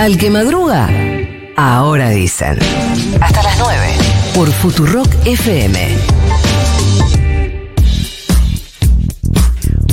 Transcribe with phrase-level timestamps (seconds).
[0.00, 0.88] Al que madruga,
[1.58, 2.58] ahora dicen.
[3.20, 3.86] Hasta las 9.
[4.34, 5.78] Por Futurock FM.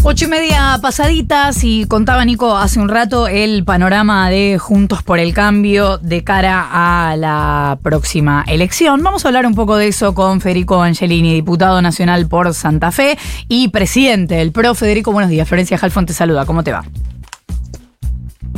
[0.04, 5.20] Ocho y media pasaditas y contaba Nico hace un rato el panorama de Juntos por
[5.20, 9.04] el Cambio de cara a la próxima elección.
[9.04, 13.18] Vamos a hablar un poco de eso con Federico Angelini, diputado nacional por Santa Fe
[13.50, 14.74] y presidente del PRO.
[14.74, 15.46] Federico, buenos días.
[15.50, 16.46] Florencia Jalfón te saluda.
[16.46, 16.86] ¿Cómo te va?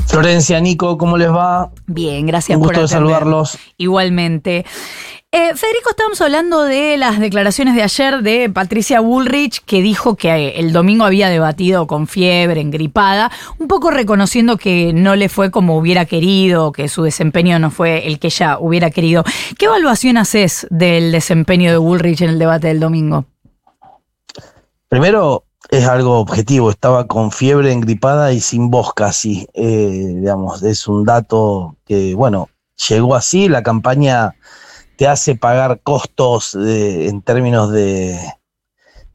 [0.10, 1.70] Florencia, Nico, ¿cómo les va?
[1.86, 3.60] Bien, gracias Un gusto por de saludarlos.
[3.78, 4.66] Igualmente.
[5.32, 10.30] Eh, Federico, estábamos hablando de las declaraciones de ayer de Patricia Bullrich, que dijo que
[10.30, 15.52] eh, el domingo había debatido con fiebre, engripada, un poco reconociendo que no le fue
[15.52, 19.24] como hubiera querido, que su desempeño no fue el que ella hubiera querido.
[19.60, 23.26] ¿Qué evaluación haces del desempeño de Bullrich en el debate del domingo?
[24.88, 26.70] Primero, es algo objetivo.
[26.70, 29.48] Estaba con fiebre engripada y sin voz casi.
[29.54, 32.50] Eh, digamos, es un dato que, bueno,
[32.90, 33.48] llegó así.
[33.50, 34.36] La campaña
[34.98, 38.20] te hace pagar costos de- en términos de,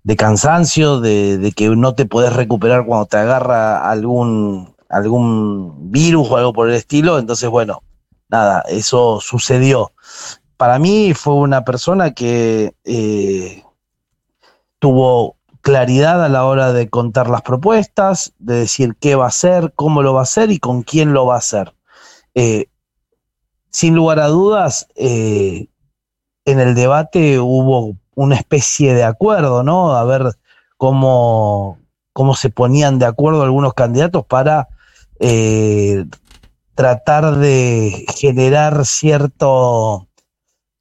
[0.02, 6.30] de cansancio, de, de que no te podés recuperar cuando te agarra algún, algún virus
[6.30, 7.18] o algo por el estilo.
[7.18, 7.82] Entonces, bueno,
[8.28, 9.92] nada, eso sucedió.
[10.56, 13.64] Para mí fue una persona que eh,
[14.78, 19.72] tuvo claridad a la hora de contar las propuestas, de decir qué va a hacer,
[19.74, 21.74] cómo lo va a hacer y con quién lo va a hacer.
[22.34, 22.66] Eh,
[23.70, 25.68] sin lugar a dudas, eh,
[26.44, 29.92] en el debate hubo una especie de acuerdo, ¿no?
[29.96, 30.34] A ver
[30.76, 31.78] cómo,
[32.12, 34.68] cómo se ponían de acuerdo algunos candidatos para
[35.18, 36.04] eh,
[36.74, 40.08] tratar de generar cierto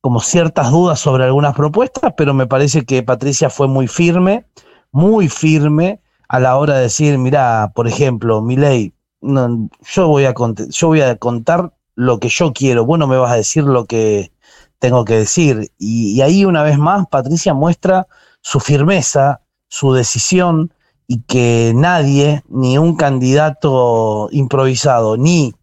[0.02, 4.46] como ciertas dudas sobre algunas propuestas, pero me parece que Patricia fue muy firme,
[4.94, 6.00] muy firme
[6.30, 10.34] a la hora de decir, mira, por ejemplo, Milei, no, yo voy a
[10.70, 13.86] yo voy a contar lo que yo quiero, vos no me vas a decir lo
[13.86, 14.32] que
[14.80, 15.72] tengo que decir.
[15.78, 18.08] Y, ahí una vez más Patricia muestra
[18.42, 20.74] su firmeza, su decisión
[21.08, 25.54] y que nadie, ni un candidato improvisado, ni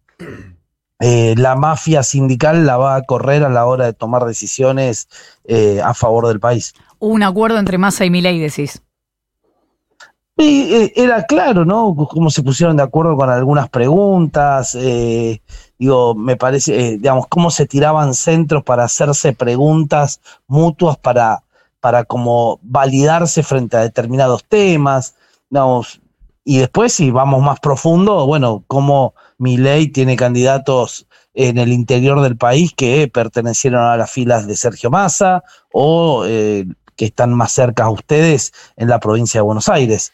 [0.99, 5.07] eh, la mafia sindical la va a correr a la hora de tomar decisiones
[5.45, 6.73] eh, a favor del país.
[6.99, 8.81] Un acuerdo entre Massa y Milei, decís.
[10.37, 11.95] Y, eh, era claro, ¿no?
[12.09, 15.41] Cómo se pusieron de acuerdo con algunas preguntas, eh,
[15.77, 21.43] digo, me parece, eh, digamos, cómo se tiraban centros para hacerse preguntas mutuas para,
[21.79, 25.15] para como validarse frente a determinados temas,
[25.49, 26.01] digamos,
[26.43, 32.37] y después si vamos más profundo, bueno, cómo Milei tiene candidatos en el interior del
[32.37, 36.65] país que pertenecieron a las filas de Sergio Massa o eh,
[36.95, 40.13] que están más cerca a ustedes en la provincia de Buenos Aires.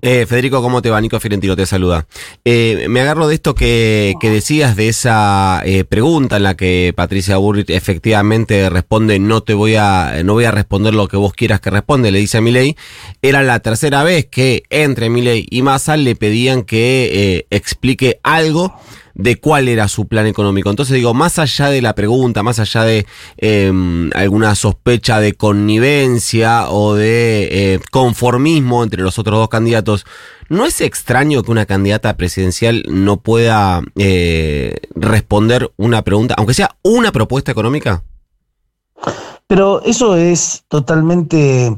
[0.00, 1.00] Eh, Federico, ¿cómo te va?
[1.00, 2.06] Nico Fiorentino te saluda.
[2.44, 6.92] Eh, me agarro de esto que, que decías, de esa eh, pregunta en la que
[6.96, 11.32] Patricia Burrit efectivamente responde, no te voy a, no voy a responder lo que vos
[11.32, 12.76] quieras que responde, le dice a Milei.
[13.22, 18.74] Era la tercera vez que entre Milei y Massa le pedían que eh, explique algo
[19.18, 20.70] de cuál era su plan económico.
[20.70, 23.06] Entonces digo, más allá de la pregunta, más allá de
[23.36, 23.72] eh,
[24.14, 30.06] alguna sospecha de connivencia o de eh, conformismo entre los otros dos candidatos,
[30.48, 36.76] ¿no es extraño que una candidata presidencial no pueda eh, responder una pregunta, aunque sea
[36.82, 38.04] una propuesta económica?
[39.48, 41.76] Pero eso es totalmente,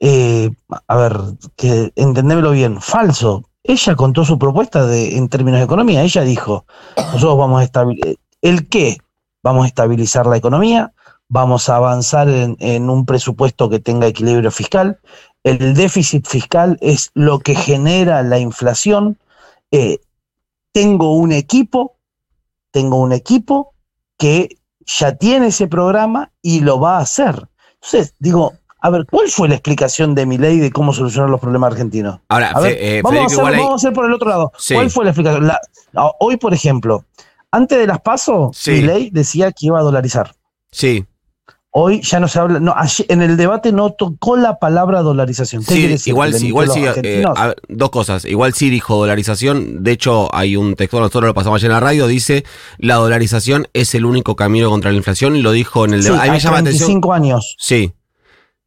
[0.00, 0.50] eh,
[0.86, 1.16] a ver,
[1.56, 3.48] que entendémelo bien, falso.
[3.66, 6.02] Ella contó su propuesta de, en términos de economía.
[6.02, 6.66] Ella dijo,
[6.96, 8.98] nosotros vamos a estabilizar, ¿el qué?
[9.42, 10.92] Vamos a estabilizar la economía,
[11.28, 15.00] vamos a avanzar en, un presupuesto que tenga equilibrio fiscal.
[15.44, 19.18] El déficit fiscal es lo que genera la inflación.
[19.70, 19.98] Eh,
[20.72, 21.96] tengo un equipo,
[22.70, 23.72] tengo un equipo
[24.18, 27.48] que ya tiene ese programa y lo va a hacer.
[27.76, 28.52] Entonces, digo,
[28.86, 32.20] a ver, ¿cuál fue la explicación de mi ley de cómo solucionar los problemas argentinos?
[32.28, 34.52] Ahora, A ver, eh, vamos, a hacer, vamos a hacer por el otro lado.
[34.58, 34.74] Sí.
[34.74, 35.46] ¿Cuál fue la explicación?
[35.46, 35.60] La-
[36.20, 37.04] hoy, por ejemplo,
[37.50, 38.72] antes de las pasos, Sí.
[38.72, 40.34] mi ley decía que iba a dolarizar.
[40.70, 41.06] Sí,
[41.76, 45.62] Hoy ya no se habla, no, ayer- en el debate no tocó la palabra dolarización.
[45.64, 46.10] ¿Qué quiere Sí, decir?
[46.12, 46.84] igual ¿Que le sí, igual a sí.
[47.02, 48.24] eh, a ver, dos cosas.
[48.26, 49.82] Igual sí dijo dolarización.
[49.82, 52.44] De hecho, hay un texto, nosotros lo pasamos ayer en la radio, dice
[52.78, 56.10] la dolarización es el único camino contra la inflación y lo dijo en el Sí,
[56.10, 56.22] debate.
[56.22, 56.86] a mí me a llama la atención.
[56.86, 57.56] 35 años.
[57.58, 57.92] Sí.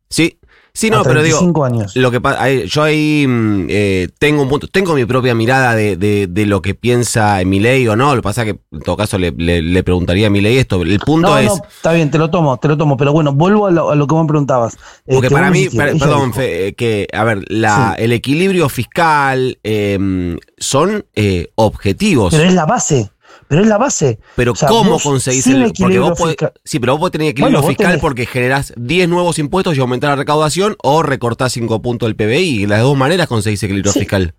[0.09, 0.37] Sí.
[0.73, 1.95] Sí, no, pero digo, 35 años.
[1.95, 2.21] lo que
[2.67, 6.61] yo ahí mm, eh, tengo un punto, tengo mi propia mirada de, de, de lo
[6.61, 8.13] que piensa Milei o no.
[8.13, 10.79] Lo que pasa es que en todo caso le, le, le preguntaría a Milei esto.
[10.83, 11.47] El punto No, es.
[11.47, 13.95] no, está bien, te lo tomo, te lo tomo, pero bueno, vuelvo a lo, a
[13.95, 14.77] lo que vos me preguntabas.
[15.03, 18.03] Porque que para mí, per- perdón, Fe, eh, que, a ver, la, Sí.
[18.03, 22.35] el equilibrio fiscal eh, son eh, objetivos.
[22.35, 23.09] Pero es la base.
[23.47, 24.19] Pero es la base.
[24.35, 27.11] Pero O sea, ¿cómo conseguís el porque equilibrio vos podés- fiscal- Sí, pero vos podés
[27.13, 31.03] tener equilibrio Bueno, fiscal tenés- porque generás 10 nuevos impuestos y aumentás la recaudación o
[31.03, 32.49] recortás 5 puntos del PBI.
[32.49, 33.99] Y de las dos maneras conseguís equilibrio Sí.
[33.99, 34.33] fiscal.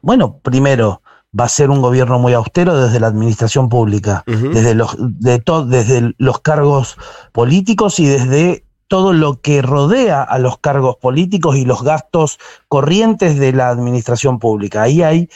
[0.00, 1.02] Bueno, primero,
[1.38, 5.66] va a ser un gobierno muy austero desde la administración pública, desde, los, de to-
[5.66, 6.96] desde los cargos
[7.32, 12.38] políticos y desde todo lo que rodea a los cargos políticos y los gastos
[12.68, 14.82] corrientes de la administración pública.
[14.82, 15.28] Ahí hay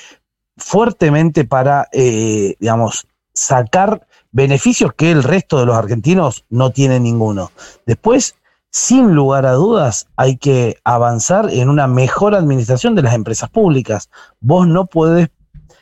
[0.56, 7.50] fuertemente para, eh, digamos, sacar beneficios que el resto de los argentinos no tienen ninguno.
[7.87, 8.34] Después,
[8.70, 14.10] sin lugar a dudas, hay que avanzar en una mejor administración de las empresas públicas.
[14.40, 15.28] Vos no podés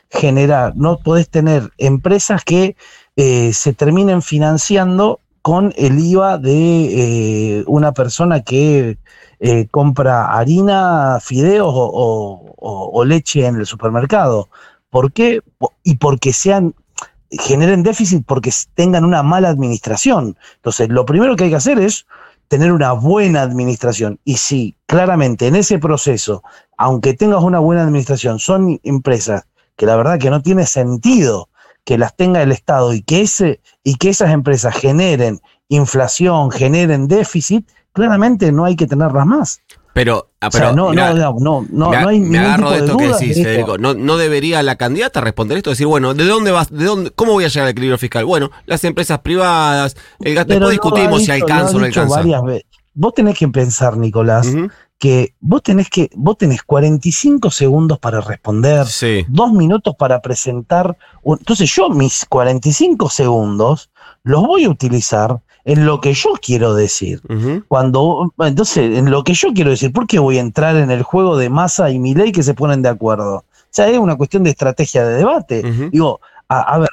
[0.09, 2.75] generar, no podés tener empresas que
[3.15, 8.97] eh, se terminen financiando con el IVA de eh, una persona que
[9.41, 14.49] eh, compra harina, fideos o, o- leche en el supermercado.
[14.89, 15.41] ¿Por qué?
[15.83, 16.75] Y porque sean
[17.31, 20.37] generen déficit porque tengan una mala administración.
[20.57, 22.05] Entonces, lo primero que hay que hacer es
[22.47, 24.19] tener una buena administración.
[24.25, 26.43] Y si claramente en ese proceso,
[26.77, 29.43] aunque tengas una buena administración, son empresas
[29.77, 31.49] que la verdad que no tiene sentido
[31.85, 37.07] que las tenga el Estado y que, ese, y que esas empresas generen inflación, generen
[37.07, 39.61] déficit, claramente no hay que tenerlas más.
[39.93, 42.37] Pero, ah, o sea, pero, no, mirá, no, no, no, me, no hay me ningún
[42.37, 43.43] agarro tipo de de esto que decís.
[43.43, 43.77] Federico.
[43.77, 45.69] ¿No, ¿No debería la candidata responder esto?
[45.69, 46.71] Decir, bueno, ¿de dónde vas?
[46.71, 47.11] ¿De dónde?
[47.11, 48.23] ¿Cómo voy a llegar al equilibrio fiscal?
[48.23, 50.53] Bueno, las empresas privadas, el gasto.
[50.53, 52.23] Después discutimos si alcanza o no alcanza.
[52.93, 54.47] Vos tenés que pensar, Nicolás,
[54.97, 59.25] que vos tenés que, vos tenés 45 segundos para responder, Sí.
[59.29, 60.97] dos minutos para presentar.
[61.23, 63.89] entonces yo mis 45 segundos
[64.23, 67.21] los voy a utilizar en lo que yo quiero decir.
[67.67, 71.03] Cuando, entonces, en lo que yo quiero decir, ¿por qué voy a entrar en el
[71.03, 73.37] juego de Massa y Milei que se ponen de acuerdo?
[73.37, 75.63] O sea, es una cuestión de estrategia de debate.
[75.91, 76.89] Digo, a, a ver,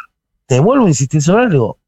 [0.46, 1.78] te vuelvo a insistir sobre algo.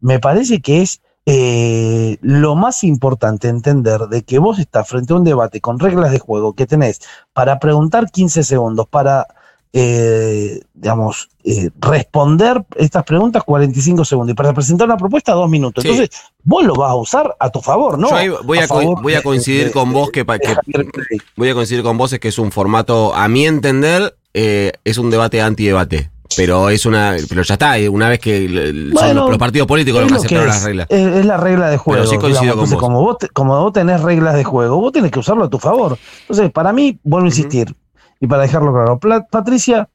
[0.00, 5.16] Me parece que es eh, lo más importante entender de que vos estás frente a
[5.16, 7.00] un debate con reglas de juego que tenés
[7.34, 9.26] para preguntar 15 segundos, para,
[9.72, 15.82] eh, digamos, eh, responder estas preguntas 45 segundos y para presentar una propuesta dos minutos.
[15.82, 15.88] Sí.
[15.90, 18.08] Entonces, vos lo vas a usar a tu favor, ¿no?
[18.22, 21.98] Yo voy a, favor voy a coincidir con vos que, que- voy a coincidir con
[21.98, 26.10] vos es que es un formato, a mi entender, eh, es un debate antidebate.
[26.36, 30.02] Pero es una, pero ya está, una vez que son Bueno, los, los partidos políticos
[30.02, 30.86] los que aceptaron las reglas.
[30.90, 32.06] es- es la regla de juego.
[32.06, 32.54] sí coincido digamos.
[32.54, 32.80] con Entonces, vos.
[32.82, 35.58] Como, vos te- como vos tenés reglas de juego, vos tenés que usarlo a tu
[35.58, 35.96] favor.
[36.20, 37.74] Entonces, para mí, vuelvo a insistir,
[38.20, 38.98] y para dejarlo claro,
[39.30, 39.88] Patricia,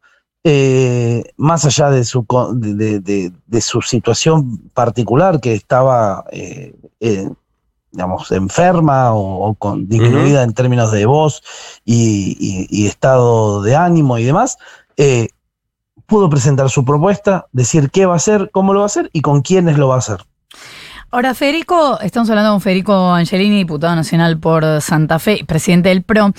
[0.43, 7.29] eh, más allá de su, de, de- su situación particular, que estaba, eh, eh,
[7.91, 11.41] digamos, enferma o, o con disminuida en términos de voz
[11.85, 14.57] y, y- y estado de ánimo y demás,
[14.97, 15.29] eh,
[16.07, 19.21] pudo presentar su propuesta, decir qué va a hacer, cómo lo va a hacer y
[19.21, 20.17] con quiénes lo va a hacer.
[21.11, 26.33] Ahora, Federico, estamos hablando con Federico Angelini, diputado nacional por Santa Fe, presidente del PRO.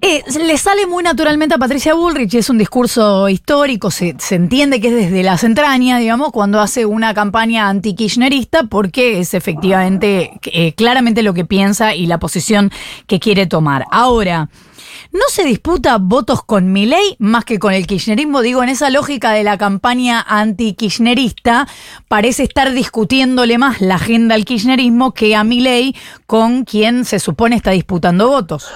[0.00, 4.88] Eh, le sale muy naturalmente a Patricia Bullrich, es un discurso histórico, se, entiende que
[4.88, 11.24] es desde las entrañas, digamos, cuando hace una campaña anti-kirchnerista, porque es efectivamente eh, claramente
[11.24, 12.70] lo que piensa y la posición
[13.08, 13.86] que quiere tomar.
[13.90, 14.50] Ahora,
[15.10, 18.40] ¿no se disputa votos con Milei más que con el kirchnerismo?
[18.40, 21.66] Digo, en esa lógica de la campaña anti-kirchnerista,
[22.06, 27.56] parece estar discutiéndole más la agenda al kirchnerismo que a Milei, con quien se supone
[27.56, 28.68] está disputando votos.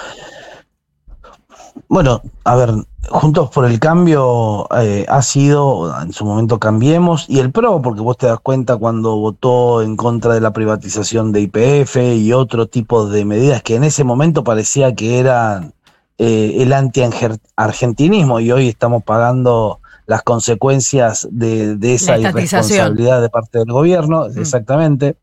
[1.88, 2.70] Bueno, a ver,
[3.08, 8.00] Juntos por el Cambio eh, ha sido, en su momento cambiemos, y el PRO, porque
[8.00, 12.68] vos te das cuenta cuando votó en contra de la privatización de IPF y otro
[12.68, 15.74] tipo de medidas que en ese momento parecía que eran
[16.18, 23.58] eh, el anti-argentinismo y hoy estamos pagando las consecuencias de, de esa irresponsabilidad de parte
[23.58, 25.16] del gobierno, exactamente.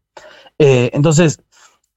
[0.57, 1.39] Eh, entonces,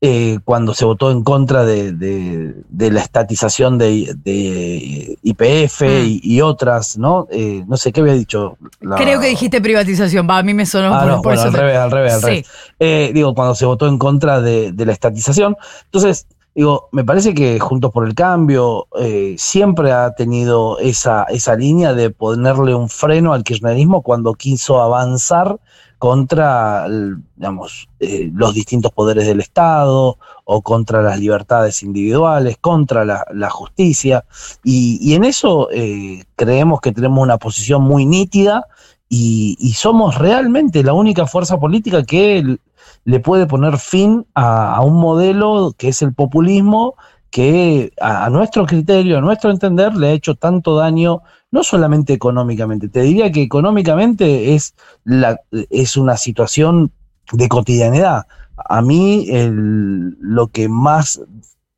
[0.05, 6.07] eh, cuando se votó en contra de, de- de la estatización de, de IPF Mm.
[6.07, 7.29] y, y otras, ¿no?
[7.31, 8.59] Eh, no sé qué había dicho.
[8.81, 11.41] la- Creo que dijiste privatización, va, a mí me sonó Ah, por, no, por bueno,
[11.41, 11.49] eso.
[11.49, 12.27] al revés, al revés, al Sí.
[12.27, 12.47] revés.
[12.81, 15.57] Eh, digo, cuando se votó en contra de, de la estatización.
[15.85, 21.57] Entonces, digo, me parece que Juntos por el Cambio eh, siempre ha tenido esa, esa
[21.57, 25.59] línea de ponerle un freno al kirchnerismo cuando quiso avanzar
[26.03, 26.89] contra,
[27.37, 34.25] digamos, eh, los distintos poderes del Estado o contra las libertades individuales, contra la, justicia.
[34.65, 38.67] Y, en eso eh, creemos que tenemos una posición muy nítida
[39.09, 42.59] y, somos realmente la única fuerza política que
[43.05, 46.95] le puede poner fin a, un modelo que es el populismo
[47.31, 52.13] que a, a nuestro criterio, a nuestro entender, le ha hecho tanto daño, no solamente
[52.13, 55.41] económicamente, te diría que económicamente es, la,
[55.71, 56.93] es una situación
[57.33, 58.27] de cotidianidad.
[58.57, 61.21] A mí el- lo que más,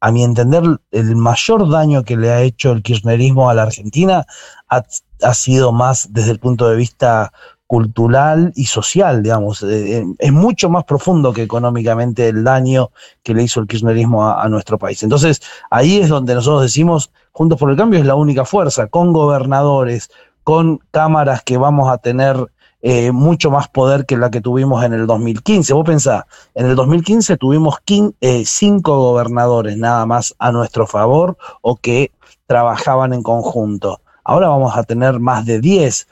[0.00, 4.26] a mi entender, el mayor daño que le ha hecho el kirchnerismo a la Argentina
[4.69, 4.83] ha,
[5.23, 7.33] ha sido más desde el punto de vista
[7.66, 9.62] cultural y social, digamos.
[9.62, 12.90] Eh, eh, es mucho más profundo que económicamente el daño
[13.23, 15.02] que le hizo el kirchnerismo a, nuestro país.
[15.02, 15.40] Entonces,
[15.71, 20.11] ahí es donde nosotros decimos, Juntos por el Cambio es la única fuerza, con gobernadores,
[20.44, 22.37] con cámaras que vamos a tener
[22.83, 25.73] eh, mucho más poder que la que tuvimos en el 2015.
[25.73, 31.76] Vos pensás, en el 2015 tuvimos quin- cinco gobernadores nada más a nuestro favor o
[31.76, 32.12] que
[32.47, 34.00] trabajaban en conjunto.
[34.23, 36.09] Ahora vamos a tener más de 10.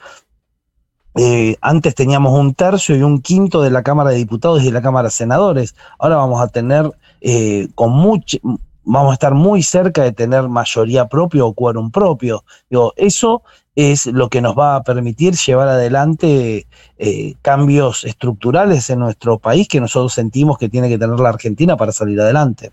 [1.15, 4.71] Eh, antes teníamos un tercio y un quinto de la Cámara de Diputados y de
[4.71, 5.75] la Cámara de Senadores.
[5.99, 6.91] Ahora vamos a tener
[7.21, 8.37] eh, con mucho,
[8.83, 12.43] vamos a estar muy cerca de tener mayoría propia o quórum propio.
[12.69, 13.43] Digo, eso
[13.75, 16.67] es lo que nos va a permitir llevar adelante
[16.97, 21.75] eh, cambios estructurales en nuestro país que nosotros sentimos que tiene que tener la Argentina
[21.77, 22.71] para salir adelante.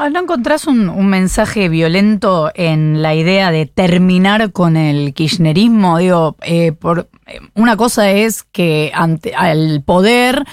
[0.00, 5.98] Ah, ¿No encontrás un, mensaje violento en la idea de terminar con el kirchnerismo?
[5.98, 10.44] Digo, eh, por, eh, una cosa es que ante al poder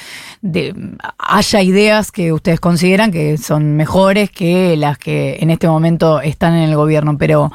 [0.42, 0.74] de,
[1.20, 6.56] haya ideas que ustedes consideran que son mejores que las que en este momento están
[6.56, 7.52] en el gobierno, pero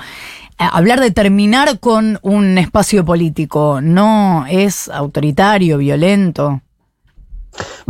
[0.61, 6.61] eh, hablar de terminar con un espacio político no es autoritario, violento.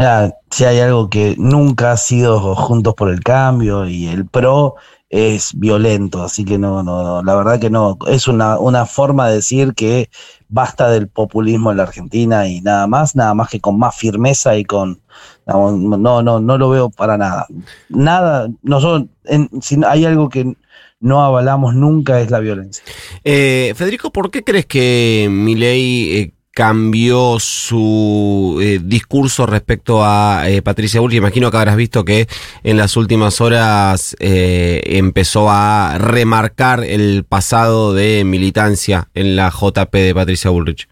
[0.01, 4.77] Mira, si hay algo que nunca ha sido Juntos por el Cambio y el PRO
[5.11, 9.29] es violento, así que no, no, no, la verdad que no, es una, una forma
[9.29, 10.09] de decir que
[10.49, 14.57] basta del populismo en la Argentina y nada más, nada más que con más firmeza
[14.57, 15.03] y con,
[15.47, 17.47] no, no, no, no lo veo para nada.
[17.91, 20.57] Nada, nosotros, en, si hay algo que
[20.99, 22.83] no avalamos nunca es la violencia.
[23.23, 30.61] Eh, Federico, ¿por qué crees que Milei eh, cambió su eh, discurso respecto a eh,
[30.61, 31.17] Patricia Bullrich?
[31.17, 32.29] Imagino que habrás visto que
[32.63, 39.91] en las últimas horas eh, empezó a remarcar el pasado de militancia en la JP
[39.91, 40.87] de Patricia Bullrich.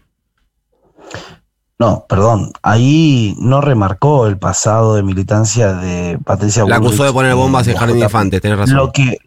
[1.77, 7.13] No, perdón, ahí no remarcó el pasado de militancia de Patricia La acusó de Bullrich
[7.13, 8.01] poner bombas en Jardín.
[8.01, 8.75] Infantes, tenés razón.
[8.75, 9.19] Lo que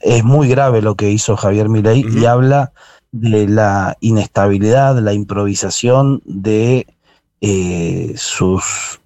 [0.00, 2.72] es muy grave lo que hizo Javier Milei y habla
[3.12, 6.86] de la inestabilidad, la improvisación de
[7.40, 9.00] eh, sus,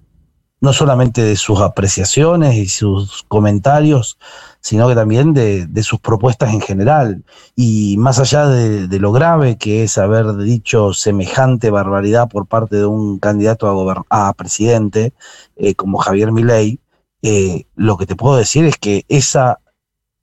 [0.60, 4.18] no solamente de sus apreciaciones y sus comentarios,
[4.60, 7.24] sino que también de, sus propuestas en general.
[7.56, 12.86] Y más allá de, lo grave que es haber dicho semejante barbaridad por parte de
[12.86, 13.68] un candidato
[14.08, 15.12] a presidente
[15.56, 16.80] eh, como Javier Milei,
[17.22, 19.60] eh, lo que te puedo decir es que esa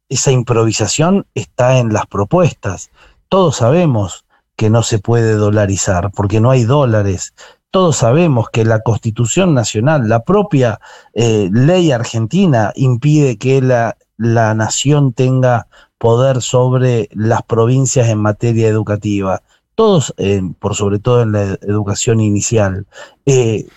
[0.09, 2.89] esa improvisación está en las propuestas.
[3.29, 7.35] Todos sabemos que no se puede dolarizar porque no hay dólares.
[7.69, 10.79] Todos sabemos que la Constitución Nacional, la propia
[11.13, 15.67] eh, ley argentina impide que la, la nación tenga
[15.99, 19.43] poder sobre las provincias en materia educativa.
[19.75, 22.87] Todos, eh, por sobre todo en la educación inicial.
[23.27, 23.67] Eh,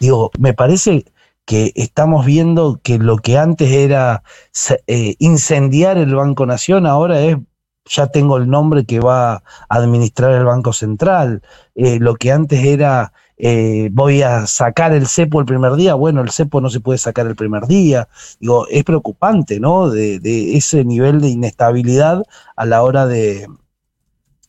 [0.00, 1.04] digo, me parece
[1.44, 4.24] que estamos viendo que lo que antes era
[5.18, 7.36] incendiar el Banco Nación, ahora es,
[7.86, 11.42] ya tengo el nombre que va a administrar el Banco Central,
[11.74, 16.20] Eh, lo que antes era, eh, voy a sacar el cepo el primer día, bueno,
[16.22, 18.08] el cepo no se puede sacar el primer día,
[18.40, 19.90] digo, es preocupante, ¿no?
[19.90, 20.20] De,
[20.56, 22.22] ese nivel de inestabilidad
[22.56, 23.48] a la hora de,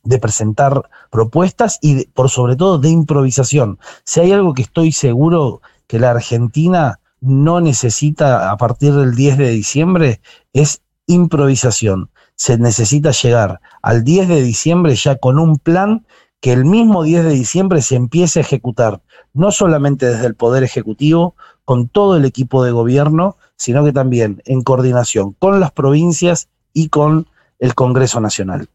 [0.03, 3.79] de presentar propuestas y por sobre todo de improvisación.
[4.03, 9.37] Si hay algo que estoy seguro que la Argentina no necesita a partir del 10
[9.37, 10.21] de diciembre
[10.53, 12.09] es improvisación.
[12.35, 16.05] Se necesita llegar al 10 de diciembre ya con un plan
[16.41, 19.01] que el mismo 10 de diciembre se empiece a ejecutar,
[19.33, 24.41] no solamente desde el Poder Ejecutivo, con todo el equipo de gobierno, sino que también
[24.45, 27.27] en coordinación con las provincias y con
[27.59, 28.69] el Congreso Nacional.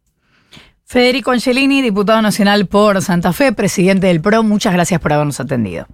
[0.85, 5.87] Federico Angelini, diputado nacional por Santa Fe, presidente del PRO, muchas gracias por habernos atendido.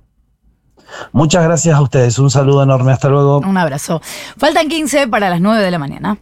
[1.12, 3.40] Muchas gracias a ustedes, un saludo enorme, hasta luego.
[3.40, 4.00] Un abrazo.
[4.38, 6.18] Faltan 15 para las 9 de la mañana.